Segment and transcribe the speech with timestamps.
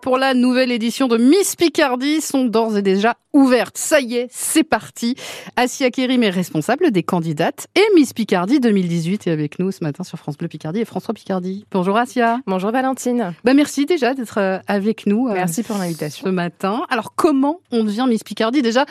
[0.00, 3.76] pour la nouvelle édition de Miss Picardie sont d'ores et déjà ouvertes.
[3.76, 5.14] Ça y est, c'est parti.
[5.54, 10.02] Asia Kérim est responsable des candidates et Miss Picardie 2018 est avec nous ce matin
[10.02, 11.66] sur France Bleu Picardie et François Picardie.
[11.70, 12.40] Bonjour Asia.
[12.46, 13.34] Bonjour Valentine.
[13.44, 15.28] Bah merci déjà d'être euh, avec nous.
[15.28, 16.24] Euh, merci pour l'invitation.
[16.24, 16.82] Ce matin.
[16.88, 18.62] Alors comment on devient Miss Picardie?
[18.62, 18.86] Déjà,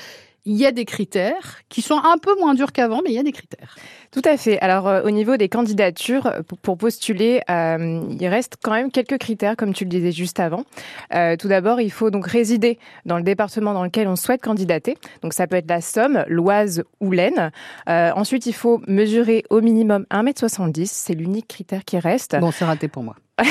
[0.45, 3.19] il y a des critères qui sont un peu moins durs qu'avant, mais il y
[3.19, 3.75] a des critères.
[4.11, 4.59] Tout à fait.
[4.59, 9.17] Alors euh, au niveau des candidatures, euh, pour, postuler, euh, il reste quand même quelques
[9.17, 10.63] critères, comme tu le disais juste avant.
[11.39, 14.97] tout d'abord, il faut donc résider dans le département dans lequel on souhaite candidater.
[15.21, 17.51] Donc ça peut être la Somme, l'Oise ou l'Aisne.
[17.87, 20.85] ensuite, il faut mesurer au minimum 1m70.
[20.85, 22.37] C'est l'unique critère qui reste.
[22.39, 23.15] Bon, c'est raté pour moi.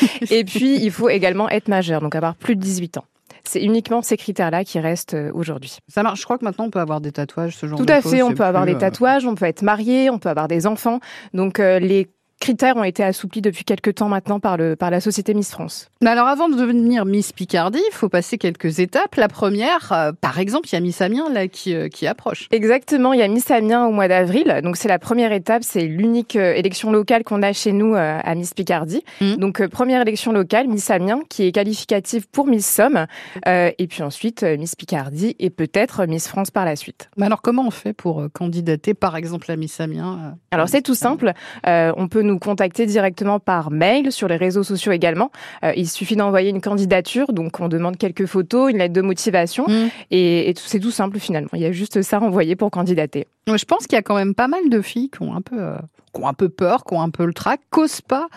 [0.30, 3.04] Et puis, il faut également être majeur, donc avoir plus de 18 ans.
[3.46, 5.76] C'est uniquement ces critères-là qui restent euh, aujourd'hui.
[5.88, 6.20] Ça marche.
[6.20, 8.02] Je crois que maintenant on peut avoir des tatouages, ce genre Tout de choses.
[8.02, 8.22] Tout à fait.
[8.22, 11.00] On peut avoir des euh, tatouages, on peut être marié, on peut avoir des enfants.
[11.34, 12.08] Donc euh, les
[12.40, 15.88] critères ont été assouplis depuis quelques temps maintenant par, le, par la société Miss France.
[16.02, 19.14] Mais alors avant de devenir Miss Picardie, il faut passer quelques étapes.
[19.16, 22.48] La première, euh, par exemple, il y a Miss Amiens là qui, euh, qui approche.
[22.50, 24.60] Exactement, il y a Miss Amiens au mois d'avril.
[24.62, 28.34] Donc c'est la première étape, c'est l'unique euh, élection locale qu'on a chez nous à
[28.34, 29.02] Miss Picardie.
[29.20, 29.36] Mmh.
[29.36, 33.06] Donc première élection locale, Miss Amiens, qui est qualificative pour Miss Somme.
[33.46, 37.08] et puis ensuite Miss Picardie et peut-être Miss France par la suite.
[37.16, 40.94] Mais alors comment on fait pour candidater par exemple à Miss Amiens Alors c'est tout
[40.94, 41.32] simple.
[41.64, 45.30] on peut nous contacter directement par mail, sur les réseaux sociaux également.
[45.64, 49.66] Euh, il suffit d'envoyer une candidature, donc on demande quelques photos, une lettre de motivation,
[49.68, 49.88] mm.
[50.10, 51.50] et, c'est tout simple finalement.
[51.54, 53.26] Il y a juste ça à envoyer pour candidater.
[53.46, 55.60] Je pense qu'il y a quand même pas mal de filles qui ont un peu,
[55.60, 55.76] euh,
[56.14, 58.28] qui ont un peu peur, qui ont un peu le trac, qu'osent pas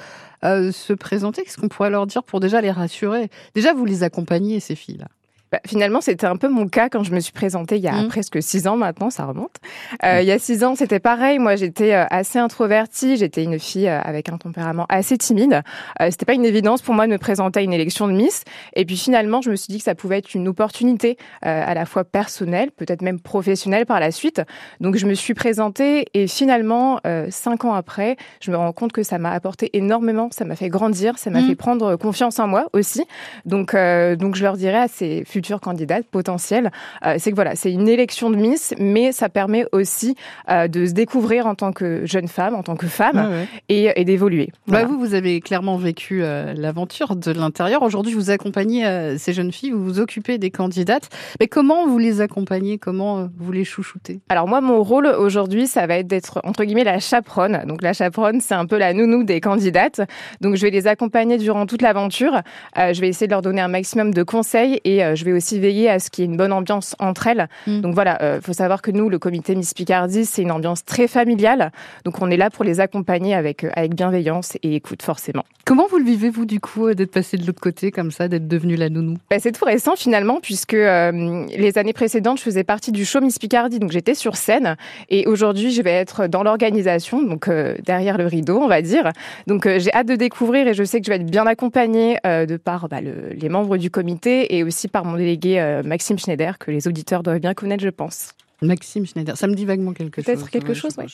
[0.44, 1.44] euh, se présenter.
[1.44, 3.30] Qu'est-ce qu'on pourrait leur dire pour déjà les rassurer?
[3.56, 5.08] Déjà, vous les accompagnez, ces filles-là
[5.52, 7.94] bah, finalement, c'était un peu mon cas quand je me suis présentée il y a
[7.94, 8.08] mmh.
[8.10, 9.56] presque six ans maintenant, ça remonte.
[10.04, 11.40] Euh, il y a six ans, c'était pareil.
[11.40, 13.18] Moi, j'étais euh, assez introvertie.
[13.18, 15.62] J'étais une fille euh, avec un tempérament assez timide.
[16.02, 18.44] Euh, c'était pas une évidence pour moi de me présenter à une élection de Miss.
[18.76, 21.74] Et puis finalement, je me suis dit que ça pouvait être une opportunité euh, à
[21.74, 24.42] la fois personnelle, peut-être même professionnelle par la suite.
[24.82, 27.00] Donc, je me suis présentée et finalement,
[27.30, 30.30] cinq ans après, je me rends compte que ça m'a apporté énormément.
[30.32, 31.48] Ça m'a fait grandir, ça m'a mmh.
[31.48, 33.06] fait prendre confiance en moi aussi.
[33.46, 36.72] Donc, donc, je leur dirais à ces futures candidates potentielles,
[37.06, 40.16] euh, c'est que voilà, c'est une élection de Miss, mais ça permet aussi
[40.50, 44.50] euh, de se découvrir en tant que jeune femme, en tant que femme, et, d'évoluer.
[44.68, 47.84] Bah, vous, vous avez clairement vécu euh, l'aventure de l'intérieur.
[47.84, 51.10] Aujourd'hui, vous accompagnez ces jeunes filles, vous vous occupez des candidates.
[51.40, 52.80] Mais comment vous les accompagnez?
[52.80, 54.22] Comment vous les chouchoutez?
[54.30, 57.64] Alors moi, mon rôle aujourd'hui, ça va être d'être entre guillemets la chaperonne.
[57.68, 60.02] Donc la chaperonne, c'est un peu la nounou des candidates.
[60.42, 62.42] Donc je vais les accompagner durant toute l'aventure.
[62.76, 65.90] je vais essayer de leur donner un maximum de conseils et je vais aussi veiller
[65.90, 67.48] à ce qu'il y ait une bonne ambiance entre elles.
[67.66, 67.82] Mm.
[67.82, 70.86] Donc voilà, il euh, faut savoir que nous, le comité Miss Picardie, c'est une ambiance
[70.86, 71.72] très familiale.
[72.06, 75.44] Donc on est là pour les accompagner avec, euh, avec bienveillance et écoute forcément.
[75.66, 78.28] Comment vous le vivez, vous, du coup, euh, d'être passé de l'autre côté comme ça,
[78.28, 79.18] d'être devenue la nounou?
[79.30, 83.40] Bah, C'est tout récent finalement, puisque les années précédentes, je faisais partie du show Miss
[83.40, 84.78] Picardie, donc j'étais sur scène.
[85.10, 87.50] Et aujourd'hui, je vais être dans l'organisation, donc
[87.84, 89.12] derrière le rideau, on va dire.
[89.48, 92.58] Donc j'ai hâte de découvrir et je sais que je vais être bien accompagnée de
[92.58, 96.58] par bah, le, les membres du comité et aussi par mon délégué euh, Maxime Schneider,
[96.58, 98.32] que les auditeurs doivent bien connaître, je pense.
[98.62, 100.26] Maxime Schneider, ça me dit vaguement quelque chose.
[100.26, 101.06] Peut-être quelque chose, oui.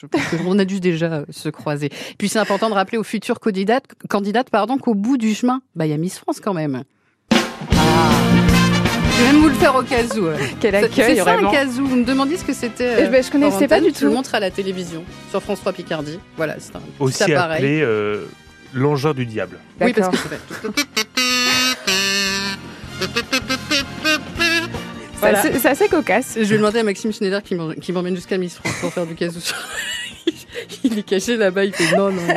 [0.45, 1.89] On a dû déjà euh, se croiser.
[2.17, 5.85] Puis c'est important de rappeler aux futures candidates, candidates pardon, qu'au bout du chemin, bah,
[5.85, 6.83] il y a Miss France quand même.
[7.31, 8.11] Ah.
[9.15, 10.27] Je vais même vous le faire au cas où.
[10.59, 11.85] Quel accueil, C'est ça un cas où.
[11.85, 13.05] Vous me demandiez ce que c'était.
[13.05, 13.99] je, euh, je connaissais pas du tout.
[13.99, 16.19] Je le montre à la télévision sur France 3 Picardie.
[16.37, 18.25] Voilà, c'est un Aussi appelé euh,
[18.73, 19.59] l'engin du diable.
[19.81, 20.29] Oui, parce que c'est
[25.23, 26.37] C'est assez, cocasse.
[26.37, 29.39] Je vais demander à Maxime Schneider qui m'emmène jusqu'à Miss France pour faire du casou.
[30.83, 32.21] il est caché là-bas, il fait non, non.
[32.27, 32.33] non.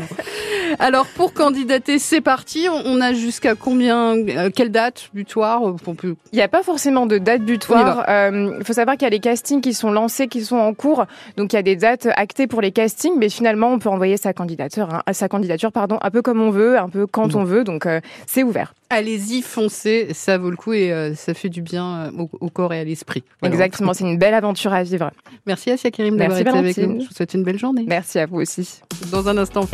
[0.78, 2.68] Alors pour candidater, c'est parti.
[2.70, 5.62] On a jusqu'à combien euh, Quelle date butoir
[6.02, 8.04] Il n'y a pas forcément de date butoir.
[8.08, 10.74] Euh, il faut savoir qu'il y a les castings qui sont lancés, qui sont en
[10.74, 11.06] cours.
[11.36, 14.16] Donc il y a des dates actées pour les castings, mais finalement on peut envoyer
[14.16, 17.44] sa candidature, hein, sa candidature pardon, un peu comme on veut, un peu quand on
[17.44, 17.64] veut.
[17.64, 18.74] Donc euh, c'est ouvert.
[18.90, 22.84] Allez-y, foncez, ça vaut le coup et ça fait du bien au, corps et à
[22.84, 23.24] l'esprit.
[23.42, 25.10] Exactement, c'est une belle aventure à vivre.
[25.44, 27.00] Merci Asia Kerim d'avoir été avec nous.
[27.00, 27.84] Je vous souhaite une belle journée.
[27.88, 28.80] Merci à vous aussi.
[29.10, 29.64] Dans un instant.